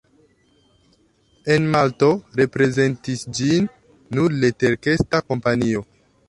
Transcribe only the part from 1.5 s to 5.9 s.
En Malto reprezentis ĝin nur leterkesta kompanio.